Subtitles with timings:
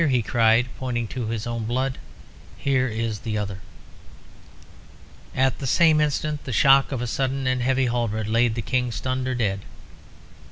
[0.09, 1.99] he cried, pointing to his own blood
[2.57, 3.59] "here is the other."
[5.35, 8.91] At the same instant the shock of a sudden and heavy halberd laid the King
[8.91, 9.59] stunned or dead.